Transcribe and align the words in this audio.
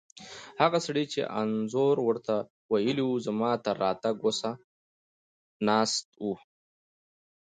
هغه 0.61 0.77
سړی 0.85 1.05
چې 1.13 1.21
انځور 1.39 1.95
ور 2.01 2.17
ته 2.27 2.35
ویلي 2.71 3.03
وو، 3.05 3.23
زما 3.25 3.51
تر 3.65 3.75
راتګه 3.83 4.21
اوسه 4.25 4.51
ناست 5.67 6.07
و. 6.23 6.25